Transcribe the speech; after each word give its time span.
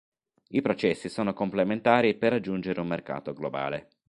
I 0.47 0.61
processi 0.63 1.09
sono 1.09 1.31
complementari 1.31 2.15
per 2.15 2.31
raggiungere 2.31 2.81
un 2.81 2.87
mercato 2.87 3.33
globale. 3.33 3.89